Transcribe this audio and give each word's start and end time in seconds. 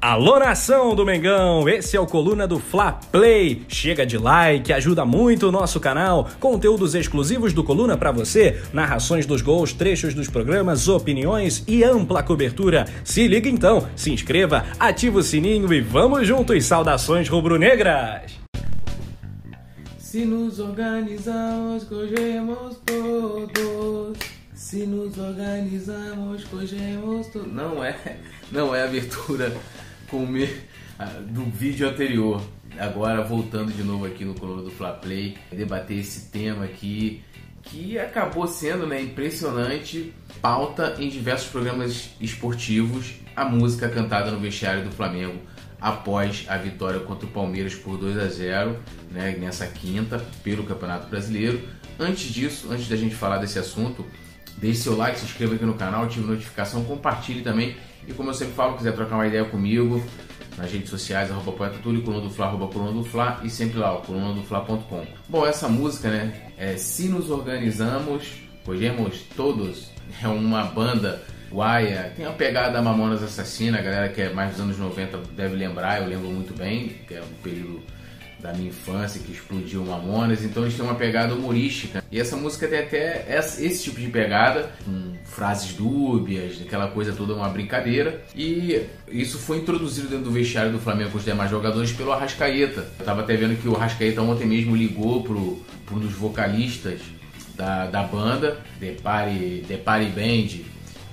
Alô 0.00 0.38
nação 0.38 0.94
do 0.94 1.04
Mengão, 1.04 1.68
esse 1.68 1.96
é 1.96 2.00
o 2.00 2.06
Coluna 2.06 2.46
do 2.46 2.60
Fla 2.60 2.92
Play. 2.92 3.64
Chega 3.66 4.06
de 4.06 4.16
like, 4.16 4.72
ajuda 4.72 5.04
muito 5.04 5.48
o 5.48 5.52
nosso 5.52 5.80
canal. 5.80 6.28
Conteúdos 6.38 6.94
exclusivos 6.94 7.52
do 7.52 7.64
Coluna 7.64 7.96
para 7.96 8.12
você, 8.12 8.62
narrações 8.72 9.26
dos 9.26 9.42
gols, 9.42 9.72
trechos 9.72 10.14
dos 10.14 10.28
programas, 10.28 10.86
opiniões 10.86 11.64
e 11.66 11.82
ampla 11.82 12.22
cobertura. 12.22 12.84
Se 13.02 13.26
liga 13.26 13.48
então, 13.48 13.88
se 13.96 14.12
inscreva, 14.12 14.66
ativa 14.78 15.18
o 15.18 15.22
sininho 15.22 15.72
e 15.74 15.80
vamos 15.80 16.28
juntos. 16.28 16.64
Saudações 16.64 17.28
rubro-negras. 17.28 18.38
Se 19.98 20.24
nos 20.24 20.60
organizamos, 20.60 21.82
cogemos 21.82 22.80
todos. 22.86 24.16
Se 24.54 24.86
nos 24.86 25.18
organizamos, 25.18 26.44
cogemos 26.44 27.26
todos. 27.28 27.52
Não 27.52 27.82
é, 27.82 27.96
não 28.52 28.72
é 28.72 28.84
abertura 28.84 29.52
com 30.08 30.26
me, 30.26 30.48
do 31.28 31.44
vídeo 31.44 31.88
anterior. 31.88 32.42
Agora 32.78 33.22
voltando 33.22 33.72
de 33.72 33.82
novo 33.82 34.06
aqui 34.06 34.24
no 34.24 34.34
Coluna 34.34 34.62
do 34.62 34.70
Fla 34.70 34.92
Play, 34.92 35.36
debater 35.50 35.98
esse 35.98 36.30
tema 36.30 36.64
aqui 36.64 37.22
que 37.62 37.98
acabou 37.98 38.46
sendo 38.46 38.86
né, 38.86 39.02
impressionante, 39.02 40.14
pauta 40.40 40.96
em 40.98 41.08
diversos 41.08 41.48
programas 41.48 42.10
esportivos, 42.20 43.14
a 43.36 43.44
música 43.44 43.88
cantada 43.88 44.30
no 44.30 44.38
vestiário 44.38 44.84
do 44.84 44.90
Flamengo 44.90 45.38
após 45.80 46.44
a 46.48 46.56
vitória 46.56 46.98
contra 47.00 47.26
o 47.26 47.30
Palmeiras 47.30 47.74
por 47.74 47.98
2 47.98 48.18
a 48.18 48.26
0 48.26 48.76
né, 49.10 49.36
nessa 49.38 49.66
quinta 49.66 50.24
pelo 50.42 50.64
Campeonato 50.64 51.08
Brasileiro. 51.08 51.60
Antes 51.98 52.32
disso, 52.32 52.68
antes 52.70 52.88
da 52.88 52.96
gente 52.96 53.14
falar 53.14 53.38
desse 53.38 53.58
assunto, 53.58 54.04
deixe 54.60 54.80
seu 54.80 54.96
like, 54.96 55.18
se 55.18 55.24
inscreva 55.24 55.54
aqui 55.54 55.64
no 55.64 55.74
canal, 55.74 56.04
ative 56.04 56.26
notificação, 56.26 56.84
compartilhe 56.84 57.42
também. 57.42 57.76
E 58.06 58.12
como 58.12 58.30
eu 58.30 58.34
sempre 58.34 58.54
falo, 58.54 58.76
quiser 58.76 58.92
trocar 58.92 59.16
uma 59.16 59.26
ideia 59.26 59.44
comigo, 59.44 60.02
nas 60.56 60.72
redes 60.72 60.90
sociais, 60.90 61.30
arroba 61.30 61.52
poeta 61.52 61.78
Túlio, 61.82 62.02
coluna 62.02 62.24
do 62.24 62.30
Fla, 62.30 62.46
arroba 62.46 62.66
coluna 62.66 62.92
do 62.92 63.04
Fla 63.04 63.40
e 63.44 63.50
sempre 63.50 63.78
lá, 63.78 63.94
coluna 63.96 64.34
do 64.34 64.42
Fla.com. 64.42 65.06
Bom, 65.28 65.46
essa 65.46 65.68
música, 65.68 66.10
né, 66.10 66.50
é 66.58 66.76
Se 66.76 67.08
Nos 67.08 67.30
Organizamos, 67.30 68.24
Podemos 68.64 69.22
Todos, 69.36 69.90
é 70.22 70.28
uma 70.28 70.64
banda 70.64 71.22
Guaia, 71.50 72.12
tem 72.14 72.26
a 72.26 72.32
pegada 72.32 72.82
Mamonas 72.82 73.22
Assassina, 73.22 73.78
a 73.78 73.82
galera 73.82 74.08
que 74.10 74.20
é 74.20 74.32
mais 74.32 74.50
dos 74.50 74.60
anos 74.60 74.78
90 74.78 75.18
deve 75.34 75.56
lembrar, 75.56 76.02
eu 76.02 76.08
lembro 76.08 76.28
muito 76.28 76.52
bem, 76.54 76.88
que 77.06 77.14
é 77.14 77.22
um 77.22 77.42
período 77.42 77.80
da 78.40 78.52
minha 78.52 78.68
infância 78.68 79.20
que 79.20 79.32
explodiu 79.32 79.84
Mamonas, 79.84 80.44
então 80.44 80.62
eles 80.62 80.74
têm 80.74 80.84
uma 80.84 80.94
pegada 80.94 81.34
humorística. 81.34 82.04
E 82.10 82.20
essa 82.20 82.36
música 82.36 82.68
tem 82.68 82.78
até 82.78 83.26
esse 83.28 83.82
tipo 83.82 84.00
de 84.00 84.08
pegada, 84.08 84.70
com 84.84 85.14
frases 85.24 85.72
dúbias, 85.72 86.60
aquela 86.60 86.88
coisa 86.88 87.12
toda, 87.12 87.34
uma 87.34 87.48
brincadeira. 87.48 88.22
E 88.34 88.86
isso 89.08 89.38
foi 89.38 89.58
introduzido 89.58 90.08
dentro 90.08 90.26
do 90.26 90.30
vestiário 90.30 90.72
do 90.72 90.78
Flamengo 90.78 91.10
com 91.10 91.18
os 91.18 91.24
demais 91.24 91.50
jogadores 91.50 91.92
pelo 91.92 92.12
Arrascaeta. 92.12 92.86
Eu 92.98 93.04
tava 93.04 93.22
até 93.22 93.36
vendo 93.36 93.60
que 93.60 93.68
o 93.68 93.76
Arrascaeta 93.76 94.22
ontem 94.22 94.46
mesmo 94.46 94.76
ligou 94.76 95.22
pro, 95.22 95.62
pro 95.84 95.96
um 95.96 96.00
dos 96.00 96.12
vocalistas 96.12 97.00
da, 97.56 97.86
da 97.86 98.04
banda, 98.04 98.58
The 98.78 98.92
Party, 99.02 100.12
Band, 100.14 100.64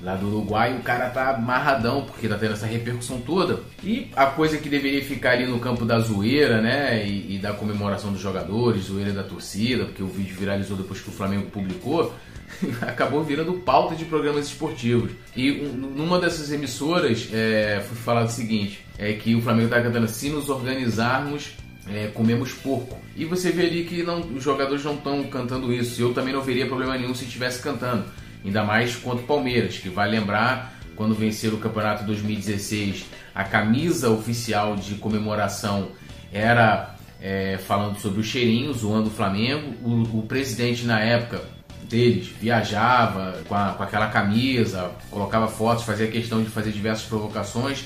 lá 0.06 0.16
do 0.16 0.28
Uruguai, 0.28 0.78
o 0.78 0.84
cara 0.84 1.10
tá 1.10 1.32
amarradão, 1.32 2.04
porque 2.04 2.28
tá 2.28 2.38
tendo 2.38 2.54
essa 2.54 2.68
repercussão 2.68 3.20
toda. 3.22 3.62
E 3.84 4.08
a 4.16 4.28
coisa 4.28 4.60
que 4.60 4.70
deveria 4.70 5.04
ficar 5.04 5.32
ali 5.32 5.48
no 5.48 5.60
campo 5.60 5.84
da 5.84 6.00
zoeira, 6.00 6.62
né? 6.62 7.04
E, 7.08 7.36
e 7.36 7.40
da 7.40 7.54
comemoração 7.54 8.12
dos 8.12 8.22
jogadores, 8.22 8.84
zoeira 8.84 9.12
da 9.12 9.24
torcida, 9.24 9.86
porque 9.86 10.04
o 10.04 10.08
vídeo 10.08 10.36
viralizou 10.38 10.78
depois 10.78 11.02
que 11.02 11.10
o 11.10 11.12
Flamengo 11.12 11.50
publicou. 11.50 12.14
acabou 12.82 13.24
virando 13.24 13.54
pauta 13.54 13.96
de 13.96 14.06
programas 14.06 14.46
esportivos. 14.46 15.10
E 15.36 15.52
um, 15.52 15.74
numa 15.74 16.20
dessas 16.20 16.52
emissoras 16.52 17.28
é, 17.34 17.84
foi 17.84 17.98
falado 17.98 18.28
o 18.28 18.32
seguinte: 18.32 18.86
é 19.00 19.14
que 19.14 19.34
o 19.34 19.42
Flamengo 19.42 19.70
tá 19.70 19.82
cantando 19.82 20.08
se 20.08 20.30
nos 20.30 20.50
organizarmos. 20.50 21.56
É, 21.88 22.08
comemos 22.08 22.52
porco. 22.52 22.98
E 23.16 23.26
você 23.26 23.52
veria 23.52 23.86
que 23.86 24.02
não, 24.02 24.20
os 24.20 24.44
jogadores 24.44 24.84
não 24.84 24.96
estão 24.96 25.24
cantando 25.26 25.72
isso. 25.72 26.02
Eu 26.02 26.16
também 26.16 26.34
não 26.34 26.42
veria 26.42 26.66
problema 26.66 26.98
nenhum 26.98 27.14
se 27.14 27.26
estivesse 27.26 27.62
cantando 27.62 28.06
ainda 28.46 28.64
mais 28.64 28.96
contra 28.96 29.24
o 29.24 29.28
Palmeiras, 29.28 29.78
que 29.78 29.90
vai 29.90 30.10
lembrar 30.10 30.74
quando 30.96 31.14
vencer 31.14 31.54
o 31.54 31.58
campeonato 31.58 32.06
2016, 32.06 33.06
a 33.34 33.44
camisa 33.44 34.10
oficial 34.10 34.76
de 34.76 34.96
comemoração 34.96 35.90
era 36.32 36.96
é, 37.22 37.58
falando 37.58 37.98
sobre 38.00 38.22
o 38.22 38.24
cheirinho, 38.24 38.74
zoando 38.74 39.08
o 39.10 39.12
Flamengo. 39.12 39.74
O, 39.84 40.20
o, 40.20 40.24
presidente 40.24 40.86
na 40.86 41.00
época 41.00 41.42
deles 41.90 42.28
viajava 42.40 43.42
com, 43.48 43.56
a, 43.56 43.74
com 43.74 43.84
aquela 43.84 44.08
camisa, 44.08 44.92
colocava 45.10 45.48
fotos, 45.48 45.84
fazia 45.84 46.08
questão 46.08 46.42
de 46.42 46.50
fazer 46.50 46.72
diversas 46.72 47.06
provocações. 47.06 47.86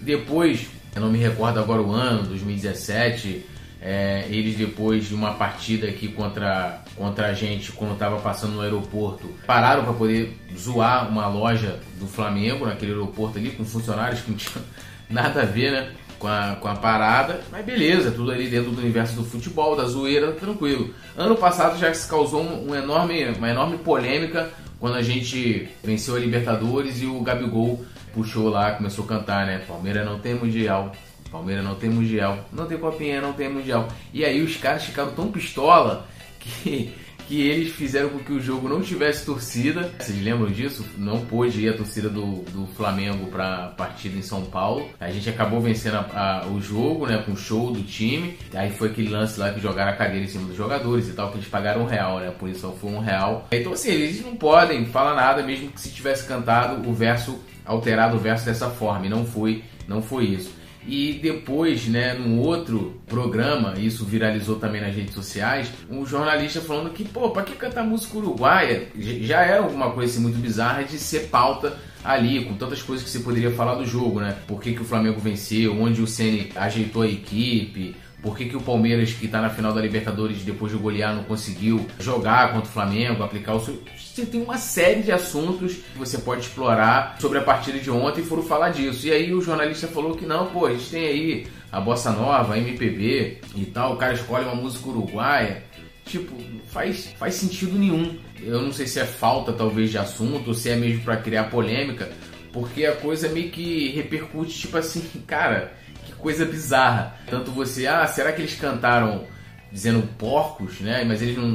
Depois, 0.00 0.66
eu 0.94 1.00
não 1.00 1.10
me 1.10 1.18
recordo 1.18 1.58
agora 1.60 1.80
o 1.80 1.92
ano, 1.92 2.28
2017 2.28 3.46
é, 3.82 4.26
eles 4.28 4.56
depois 4.56 5.08
de 5.08 5.14
uma 5.14 5.34
partida 5.34 5.88
aqui 5.88 6.08
contra, 6.08 6.82
contra 6.94 7.28
a 7.28 7.32
gente, 7.32 7.72
quando 7.72 7.94
estava 7.94 8.18
passando 8.20 8.54
no 8.54 8.60
aeroporto, 8.60 9.28
pararam 9.46 9.84
para 9.84 9.94
poder 9.94 10.36
zoar 10.56 11.08
uma 11.08 11.26
loja 11.26 11.80
do 11.98 12.06
Flamengo 12.06 12.66
naquele 12.66 12.92
aeroporto 12.92 13.38
ali, 13.38 13.50
com 13.50 13.64
funcionários 13.64 14.20
que 14.20 14.30
não 14.30 14.36
tinham 14.38 14.64
nada 15.08 15.42
a 15.42 15.46
ver, 15.46 15.72
né? 15.72 15.92
Com 16.18 16.28
a, 16.28 16.56
com 16.60 16.68
a 16.68 16.74
parada, 16.74 17.40
mas 17.50 17.64
beleza, 17.64 18.10
tudo 18.10 18.30
ali 18.30 18.46
dentro 18.46 18.70
do 18.70 18.78
universo 18.78 19.16
do 19.16 19.24
futebol, 19.24 19.74
da 19.74 19.86
zoeira, 19.86 20.32
tranquilo. 20.32 20.94
Ano 21.16 21.34
passado 21.34 21.78
já 21.78 21.92
se 21.94 22.06
causou 22.06 22.42
um, 22.42 22.70
um 22.70 22.74
enorme, 22.74 23.24
uma 23.24 23.48
enorme 23.48 23.78
polêmica 23.78 24.50
quando 24.78 24.96
a 24.96 25.02
gente 25.02 25.68
venceu 25.82 26.16
a 26.16 26.18
Libertadores 26.18 27.00
e 27.00 27.06
o 27.06 27.20
Gabigol 27.22 27.82
puxou 28.12 28.50
lá, 28.50 28.72
começou 28.72 29.06
a 29.06 29.08
cantar, 29.08 29.46
né? 29.46 29.62
Palmeiras 29.66 30.04
não 30.04 30.18
tem 30.18 30.34
mundial, 30.34 30.92
Palmeiras 31.30 31.64
não 31.64 31.74
tem 31.74 31.88
mundial, 31.88 32.44
não 32.52 32.66
tem 32.66 32.78
copinha, 32.78 33.20
não 33.20 33.32
tem 33.32 33.48
mundial. 33.48 33.88
E 34.12 34.24
aí 34.24 34.42
os 34.42 34.56
caras 34.56 34.84
ficaram 34.84 35.12
tão 35.12 35.30
pistola 35.30 36.06
que, 36.40 36.92
que 37.28 37.40
eles 37.48 37.72
fizeram 37.72 38.08
com 38.08 38.18
que 38.18 38.32
o 38.32 38.40
jogo 38.40 38.68
não 38.68 38.82
tivesse 38.82 39.24
torcida. 39.24 39.92
Vocês 39.98 40.20
lembram 40.20 40.50
disso? 40.50 40.84
Não 40.98 41.24
pôde 41.24 41.60
ir 41.60 41.68
a 41.68 41.76
torcida 41.76 42.08
do, 42.08 42.42
do 42.50 42.66
Flamengo 42.74 43.28
para 43.28 43.66
a 43.66 43.68
partida 43.68 44.18
em 44.18 44.22
São 44.22 44.44
Paulo. 44.44 44.88
A 44.98 45.10
gente 45.12 45.30
acabou 45.30 45.60
vencendo 45.60 45.94
a, 45.94 46.42
a, 46.42 46.46
o 46.48 46.60
jogo, 46.60 47.06
né, 47.06 47.22
com 47.24 47.32
o 47.32 47.36
show 47.36 47.70
do 47.70 47.82
time. 47.82 48.36
Aí 48.52 48.70
foi 48.70 48.88
aquele 48.88 49.10
lance 49.10 49.38
lá 49.38 49.52
que 49.52 49.60
jogaram 49.60 49.92
a 49.92 49.96
cadeira 49.96 50.24
em 50.24 50.28
cima 50.28 50.48
dos 50.48 50.56
jogadores 50.56 51.08
e 51.08 51.12
tal, 51.12 51.30
que 51.30 51.38
eles 51.38 51.48
pagaram 51.48 51.82
um 51.82 51.86
real, 51.86 52.18
né? 52.18 52.28
A 52.28 52.32
punição 52.32 52.72
foi 52.72 52.90
um 52.90 52.98
real. 52.98 53.46
Então 53.52 53.72
assim, 53.72 53.90
eles 53.90 54.24
não 54.24 54.34
podem 54.34 54.84
falar 54.86 55.14
nada, 55.14 55.44
mesmo 55.44 55.70
que 55.70 55.80
se 55.80 55.90
tivesse 55.90 56.26
cantado 56.26 56.88
o 56.88 56.92
verso 56.92 57.38
alterado 57.64 58.16
o 58.16 58.18
verso 58.18 58.44
dessa 58.44 58.68
forma. 58.68 59.06
E 59.06 59.08
não 59.08 59.24
foi, 59.24 59.62
não 59.86 60.02
foi 60.02 60.24
isso. 60.24 60.59
E 60.86 61.12
depois, 61.22 61.86
né, 61.86 62.14
num 62.14 62.38
outro 62.38 63.00
programa, 63.06 63.74
isso 63.78 64.04
viralizou 64.04 64.56
também 64.56 64.80
nas 64.80 64.94
redes 64.94 65.14
sociais, 65.14 65.70
um 65.90 66.06
jornalista 66.06 66.60
falando 66.60 66.90
que, 66.90 67.04
pô, 67.04 67.30
pra 67.30 67.42
que 67.42 67.54
cantar 67.54 67.84
música 67.84 68.16
uruguaia? 68.18 68.88
Já 68.96 69.42
era 69.42 69.62
alguma 69.62 69.90
coisa 69.90 70.12
assim, 70.12 70.22
muito 70.22 70.38
bizarra 70.38 70.82
de 70.82 70.98
ser 70.98 71.28
pauta 71.28 71.76
ali, 72.02 72.44
com 72.44 72.54
tantas 72.54 72.82
coisas 72.82 73.04
que 73.04 73.10
você 73.10 73.20
poderia 73.20 73.50
falar 73.50 73.74
do 73.74 73.84
jogo, 73.84 74.20
né? 74.20 74.36
Por 74.46 74.60
que, 74.60 74.72
que 74.72 74.80
o 74.80 74.84
Flamengo 74.84 75.20
venceu, 75.20 75.78
onde 75.80 76.00
o 76.00 76.06
Ceni 76.06 76.50
ajeitou 76.56 77.02
a 77.02 77.08
equipe, 77.08 77.94
por 78.22 78.36
que, 78.36 78.46
que 78.46 78.56
o 78.56 78.60
Palmeiras, 78.60 79.12
que 79.12 79.26
está 79.26 79.40
na 79.40 79.48
final 79.48 79.72
da 79.72 79.80
Libertadores 79.80 80.42
depois 80.42 80.72
de 80.72 80.78
golear, 80.78 81.14
não 81.14 81.24
conseguiu 81.24 81.86
jogar 81.98 82.52
contra 82.52 82.68
o 82.68 82.72
Flamengo, 82.72 83.22
aplicar 83.22 83.54
o 83.54 83.60
seu. 83.60 83.82
Você 83.96 84.26
tem 84.26 84.42
uma 84.42 84.58
série 84.58 85.02
de 85.02 85.12
assuntos 85.12 85.74
que 85.74 85.98
você 85.98 86.18
pode 86.18 86.42
explorar 86.42 87.16
sobre 87.18 87.38
a 87.38 87.42
partida 87.42 87.78
de 87.78 87.90
ontem 87.90 88.20
e 88.20 88.24
foram 88.24 88.42
falar 88.42 88.70
disso. 88.70 89.06
E 89.06 89.12
aí 89.12 89.32
o 89.32 89.40
jornalista 89.40 89.88
falou 89.88 90.14
que 90.14 90.26
não, 90.26 90.46
pô, 90.46 90.66
a 90.66 90.72
gente 90.72 90.90
tem 90.90 91.06
aí 91.06 91.46
a 91.72 91.80
Bossa 91.80 92.10
Nova, 92.10 92.54
a 92.54 92.58
MPB 92.58 93.38
e 93.54 93.64
tal, 93.66 93.94
o 93.94 93.96
cara 93.96 94.14
escolhe 94.14 94.44
uma 94.44 94.54
música 94.54 94.88
uruguaia. 94.88 95.62
Tipo, 96.04 96.34
faz, 96.66 97.14
faz 97.18 97.34
sentido 97.34 97.78
nenhum. 97.78 98.18
Eu 98.42 98.62
não 98.62 98.72
sei 98.72 98.86
se 98.86 98.98
é 98.98 99.04
falta 99.04 99.52
talvez 99.52 99.90
de 99.90 99.98
assunto 99.98 100.48
ou 100.48 100.54
se 100.54 100.68
é 100.68 100.76
mesmo 100.76 101.02
para 101.02 101.16
criar 101.16 101.44
polêmica, 101.44 102.10
porque 102.52 102.84
a 102.84 102.96
coisa 102.96 103.28
meio 103.28 103.50
que 103.50 103.90
repercute, 103.90 104.58
tipo 104.58 104.76
assim, 104.76 105.02
cara, 105.26 105.72
coisa 106.20 106.44
bizarra. 106.44 107.16
Tanto 107.28 107.50
você, 107.50 107.86
ah, 107.86 108.06
será 108.06 108.32
que 108.32 108.40
eles 108.40 108.54
cantaram 108.54 109.24
dizendo 109.72 110.06
porcos, 110.18 110.80
né? 110.80 111.04
Mas 111.04 111.22
eles 111.22 111.36
não. 111.36 111.54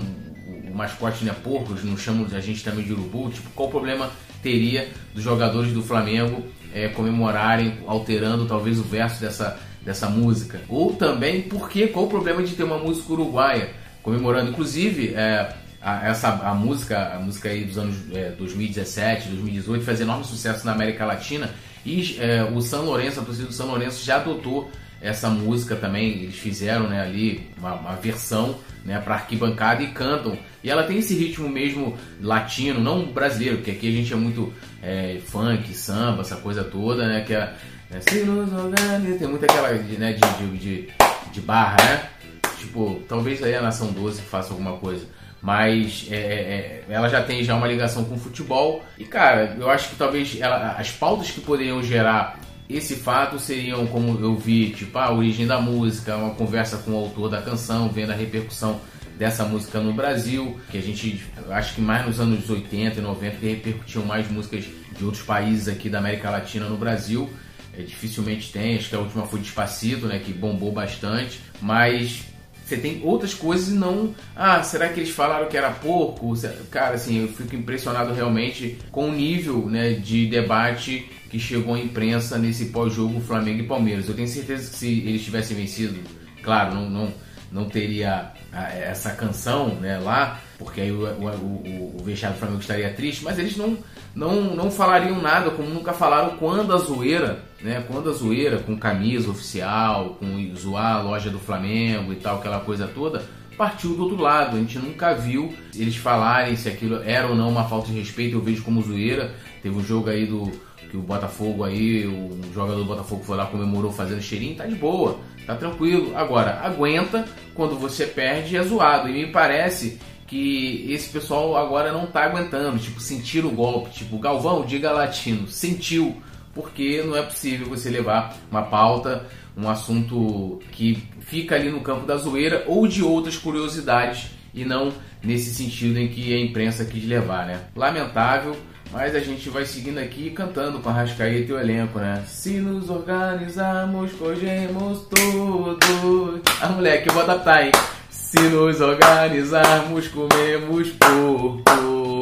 O 0.72 0.78
mascote 0.78 1.24
não 1.24 1.32
é 1.32 1.36
porcos, 1.36 1.84
não 1.84 1.98
chamam 1.98 2.28
a 2.34 2.40
gente 2.42 2.64
também 2.64 2.84
de 2.84 2.92
urubu. 2.92 3.30
Tipo, 3.30 3.50
qual 3.52 3.70
o 3.70 3.72
problema 3.72 4.12
teria 4.44 4.90
dos 5.14 5.24
jogadores 5.24 5.72
do 5.72 5.82
Flamengo 5.82 6.46
é, 6.74 6.90
comemorarem, 6.90 7.80
alterando 7.88 8.46
talvez 8.46 8.78
o 8.78 8.84
verso 8.84 9.22
dessa, 9.22 9.58
dessa 9.82 10.10
música? 10.10 10.60
Ou 10.68 10.94
também, 10.94 11.44
por 11.44 11.70
que? 11.70 11.88
Qual 11.88 12.06
o 12.06 12.10
problema 12.10 12.44
de 12.44 12.56
ter 12.56 12.64
uma 12.64 12.78
música 12.78 13.14
uruguaia 13.14 13.70
comemorando? 14.04 14.52
Inclusive, 14.52 15.14
é, 15.16 15.56
a, 15.82 16.08
essa, 16.08 16.30
a 16.30 16.54
música, 16.54 17.16
a 17.16 17.20
música 17.20 17.48
aí 17.48 17.64
dos 17.64 17.78
anos 17.78 17.96
é, 18.14 18.32
2017, 18.32 19.30
2018 19.30 19.86
fez 19.86 20.02
enorme 20.02 20.26
sucesso 20.26 20.66
na 20.66 20.74
América 20.74 21.06
Latina 21.06 21.50
e 21.86 22.18
é, 22.20 22.44
o 22.44 22.62
São 22.62 22.84
Lourenço, 22.84 23.20
a 23.20 23.24
torcida 23.24 23.48
do 23.48 23.54
São 23.54 23.68
Lourenço 23.68 24.04
já 24.04 24.16
adotou 24.16 24.72
essa 25.02 25.30
música 25.30 25.76
também. 25.76 26.24
Eles 26.24 26.36
fizeram 26.36 26.88
né, 26.90 27.02
ali 27.02 27.48
uma, 27.58 27.76
uma 27.76 27.96
versão 27.96 28.58
né, 28.84 29.00
para 29.00 29.16
arquibancada 29.16 29.84
e 29.84 29.88
cantam. 29.88 30.38
E 30.64 30.70
ela 30.70 30.84
tem 30.84 30.98
esse 30.98 31.14
ritmo 31.14 31.48
mesmo 31.48 31.98
latino, 32.22 32.80
não 32.80 33.06
brasileiro, 33.06 33.58
porque 33.58 33.72
aqui 33.72 33.88
a 33.88 33.92
gente 33.92 34.12
é 34.12 34.16
muito 34.16 34.52
é, 34.82 35.20
funk, 35.28 35.74
samba, 35.74 36.22
essa 36.22 36.38
coisa 36.38 36.64
toda, 36.64 37.08
né? 37.08 37.22
Que 37.22 37.36
é, 37.36 37.54
É. 37.92 39.18
Tem 39.18 39.28
muito 39.28 39.46
aquela 39.46 39.72
né, 39.72 40.14
de, 40.14 40.48
de, 40.48 40.58
de, 40.58 40.90
de 41.32 41.42
barra, 41.42 41.78
né? 41.84 42.10
Tipo, 42.58 43.02
talvez 43.08 43.44
aí 43.44 43.56
a 43.56 43.62
Nação 43.62 43.92
12 43.92 44.22
faça 44.24 44.52
alguma 44.52 44.78
coisa. 44.78 45.06
Mas 45.46 46.08
é, 46.10 46.16
é, 46.16 46.84
ela 46.90 47.08
já 47.08 47.22
tem 47.22 47.44
já 47.44 47.56
uma 47.56 47.68
ligação 47.68 48.04
com 48.04 48.16
o 48.16 48.20
futebol. 48.20 48.84
E 48.98 49.06
cara, 49.06 49.56
eu 49.60 49.70
acho 49.70 49.90
que 49.90 49.96
talvez 49.96 50.36
ela, 50.42 50.72
as 50.72 50.90
pautas 50.90 51.30
que 51.30 51.40
poderiam 51.40 51.84
gerar 51.84 52.40
esse 52.68 52.96
fato 52.96 53.38
seriam, 53.38 53.86
como 53.86 54.20
eu 54.20 54.36
vi, 54.36 54.72
tipo, 54.72 54.98
a 54.98 55.14
origem 55.14 55.46
da 55.46 55.62
música, 55.62 56.16
uma 56.16 56.34
conversa 56.34 56.78
com 56.78 56.94
o 56.94 56.96
autor 56.96 57.30
da 57.30 57.44
canção, 57.44 57.90
vendo 57.90 58.12
a 58.12 58.16
repercussão 58.16 58.82
dessa 59.20 59.46
música 59.46 59.80
no 59.80 59.94
Brasil, 59.94 60.60
que 60.72 60.80
a 60.80 60.82
gente 60.82 61.24
acho 61.52 61.76
que 61.76 61.82
mais 61.82 62.04
nos 62.08 62.20
anos 62.20 62.50
80 62.50 63.00
e 63.00 63.04
90 63.04 63.36
que 63.36 63.48
repercutiam 63.48 64.04
mais 64.04 64.28
músicas 64.32 64.66
de 64.98 65.06
outros 65.06 65.22
países 65.22 65.68
aqui 65.68 65.90
da 65.90 66.00
América 66.00 66.32
Latina 66.32 66.66
no 66.66 66.76
Brasil. 66.76 67.30
É, 67.78 67.84
dificilmente 67.84 68.52
tem, 68.52 68.78
acho 68.78 68.90
que 68.90 68.96
a 68.96 69.00
última 69.00 69.28
foi 69.28 69.42
Despacito, 69.42 70.08
né, 70.08 70.18
que 70.18 70.34
bombou 70.34 70.72
bastante, 70.72 71.40
mas 71.62 72.24
você 72.66 72.78
tem 72.78 73.02
outras 73.04 73.34
coisas 73.34 73.70
e 73.70 73.74
não. 73.74 74.14
Ah, 74.36 74.64
será 74.64 74.90
que 74.90 75.00
eles 75.00 75.12
falaram 75.12 75.48
que 75.48 75.56
era 75.56 75.70
pouco? 75.70 76.34
Cara, 76.72 76.96
assim, 76.96 77.22
eu 77.22 77.28
fico 77.28 77.56
impressionado 77.56 78.12
realmente 78.12 78.80
com 78.92 79.10
o 79.10 79.12
nível 79.12 79.68
né, 79.70 79.92
de 79.94 80.26
debate 80.26 81.08
que 81.30 81.40
chegou 81.40 81.76
à 81.76 81.80
imprensa 81.80 82.40
nesse 82.40 82.66
pós-jogo 82.66 83.22
Flamengo 83.22 83.60
e 83.60 83.68
Palmeiras. 83.68 84.10
Eu 84.10 84.16
tenho 84.16 84.28
certeza 84.28 84.72
que 84.72 84.78
se 84.78 85.00
eles 85.02 85.24
tivessem 85.24 85.56
vencido, 85.56 86.00
claro, 86.42 86.74
não, 86.74 86.90
não, 86.90 87.14
não 87.56 87.70
teria 87.70 88.34
essa 88.54 89.12
canção 89.12 89.70
né, 89.76 89.98
lá, 89.98 90.42
porque 90.60 90.82
aí 90.82 90.92
o, 90.92 91.06
o, 91.06 91.28
o, 91.30 91.96
o 91.98 92.04
vexado 92.04 92.34
do 92.34 92.40
Flamengo 92.40 92.60
estaria 92.60 92.94
triste, 92.94 93.24
mas 93.24 93.40
eles 93.40 93.56
não, 93.56 93.78
não, 94.14 94.54
não 94.54 94.70
falariam 94.70 95.22
nada, 95.22 95.50
como 95.52 95.70
nunca 95.70 95.94
falaram 95.94 96.36
quando 96.36 96.74
a 96.74 96.78
zoeira, 96.78 97.40
né, 97.62 97.82
quando 97.88 98.10
a 98.10 98.14
zoeira 98.14 98.60
com 98.60 98.78
camisa 98.78 99.32
oficial, 99.32 100.18
com 100.20 100.54
zoar 100.54 100.98
a 100.98 101.02
loja 101.02 101.30
do 101.30 101.40
Flamengo 101.40 102.12
e 102.12 102.18
tal, 102.18 102.40
aquela 102.40 102.60
coisa 102.60 102.88
toda, 102.88 103.24
partiu 103.58 103.96
do 103.96 104.04
outro 104.04 104.22
lado. 104.22 104.58
A 104.58 104.60
gente 104.60 104.78
nunca 104.78 105.14
viu 105.14 105.54
eles 105.74 105.96
falarem 105.96 106.58
se 106.58 106.68
aquilo 106.68 107.02
era 107.04 107.28
ou 107.28 107.36
não 107.36 107.48
uma 107.48 107.64
falta 107.70 107.88
de 107.88 107.98
respeito, 107.98 108.36
eu 108.36 108.42
vejo 108.42 108.64
como 108.64 108.82
zoeira. 108.82 109.34
Teve 109.64 109.78
um 109.78 109.84
jogo 109.84 110.10
aí 110.10 110.26
do 110.26 110.52
que 110.90 110.98
o 110.98 111.02
Botafogo 111.02 111.64
aí, 111.64 112.06
o 112.06 112.54
jogador 112.54 112.80
do 112.80 112.86
Botafogo 112.86 113.24
foi 113.24 113.38
lá, 113.38 113.46
comemorou 113.46 113.92
fazendo 113.92 114.22
cheirinho, 114.22 114.56
tá 114.56 114.66
de 114.66 114.76
boa, 114.76 115.20
tá 115.46 115.56
tranquilo. 115.56 116.16
Agora, 116.16 116.60
aguenta 116.62 117.26
quando 117.54 117.78
você 117.78 118.06
perde 118.06 118.58
é 118.58 118.64
zoado. 118.64 119.10
E 119.10 119.14
me 119.14 119.28
parece 119.28 120.00
que 120.28 120.86
esse 120.90 121.10
pessoal 121.10 121.56
agora 121.56 121.92
não 121.92 122.08
tá 122.08 122.24
aguentando, 122.26 122.80
tipo, 122.80 123.00
sentir 123.00 123.46
o 123.46 123.52
golpe, 123.52 123.92
tipo, 123.92 124.18
Galvão, 124.18 124.66
diga 124.66 124.92
latino, 124.92 125.48
sentiu, 125.48 126.22
porque 126.54 127.04
não 127.04 127.16
é 127.16 127.22
possível 127.22 127.68
você 127.68 127.90
levar 127.90 128.36
uma 128.50 128.64
pauta, 128.64 129.28
um 129.56 129.70
assunto 129.70 130.60
que 130.72 131.04
fica 131.22 131.56
ali 131.56 131.70
no 131.70 131.82
campo 131.82 132.06
da 132.06 132.18
zoeira 132.18 132.64
ou 132.68 132.88
de 132.88 133.04
outras 133.04 133.38
curiosidades 133.38 134.32
e 134.54 134.66
não 134.66 134.92
nesse 135.22 135.54
sentido 135.54 135.98
em 136.00 136.08
que 136.08 136.34
a 136.34 136.40
imprensa 136.40 136.86
quis 136.86 137.06
levar, 137.06 137.46
né? 137.46 137.62
Lamentável, 137.76 138.56
mas 138.92 139.16
a 139.16 139.20
gente 139.20 139.50
vai 139.50 139.66
seguindo 139.66 139.98
aqui 139.98 140.30
cantando 140.32 140.80
com 140.80 140.90
a 140.90 140.94
Rascaeta 140.94 141.52
e 141.52 141.54
o 141.54 141.60
elenco, 141.60 142.00
né? 142.00 142.24
Se 142.28 142.60
nos 142.60 142.90
organizarmos, 142.90 144.12
cogemos 144.14 145.08
todos. 145.08 146.42
Ah, 146.62 146.70
moleque, 146.70 147.10
eu 147.10 147.14
vou 147.14 147.24
adaptar, 147.24 147.66
hein? 147.66 147.72
Se 148.10 148.40
nos 148.50 148.82
organizarmos, 148.82 150.08
comemos 150.08 150.90
porco. 150.92 152.22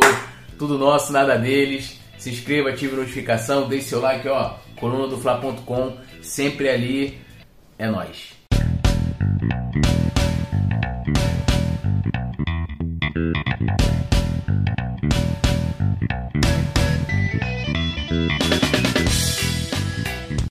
Tudo 0.58 0.78
nosso, 0.78 1.12
nada 1.12 1.38
deles. 1.38 2.00
Se 2.18 2.30
inscreva, 2.30 2.70
ative 2.70 2.94
a 2.94 3.00
notificação, 3.00 3.68
deixe 3.68 3.90
seu 3.90 4.00
like, 4.00 4.28
ó. 4.28 4.56
Coluna 4.80 5.08
do 5.08 5.18
Fla.com, 5.18 5.98
sempre 6.22 6.70
ali. 6.70 7.22
É 7.78 7.88
nós. 7.88 8.43